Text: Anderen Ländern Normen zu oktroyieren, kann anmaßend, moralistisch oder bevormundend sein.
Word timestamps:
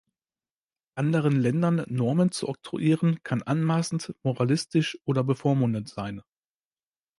Anderen 0.95 1.39
Ländern 1.39 1.85
Normen 1.87 2.31
zu 2.31 2.49
oktroyieren, 2.49 3.21
kann 3.21 3.43
anmaßend, 3.43 4.15
moralistisch 4.23 4.97
oder 5.05 5.23
bevormundend 5.23 5.89
sein. 5.89 6.23